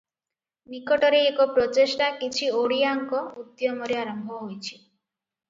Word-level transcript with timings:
ନିକଟରେ 0.75 1.19
ଏକ 1.25 1.45
ପ୍ରଚେଷ୍ଟା 1.57 2.07
କିଛି 2.23 2.49
ଓଡ଼ିଆଙ୍କ 2.61 3.21
ଉଦ୍ୟମରେ 3.43 4.01
ଆରମ୍ଭ 4.07 4.41
ହୋଇଛି। 4.41 4.75